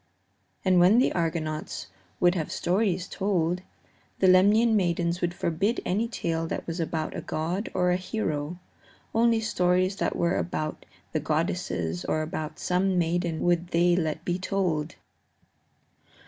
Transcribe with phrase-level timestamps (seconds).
[0.65, 1.85] And when the Argonauts
[2.19, 3.61] would have stories told,
[4.17, 8.57] the Lemnian maidens would forbid any tale that was about a god or a hero;
[9.13, 14.39] only stories that were about the goddesses or about some maiden would they let be
[14.39, 14.95] told.